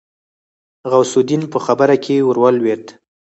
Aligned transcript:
غوث 0.91 1.13
الدين 1.21 1.41
په 1.53 1.59
خبره 1.65 1.95
کې 2.03 2.15
ورولوېد. 2.27 2.83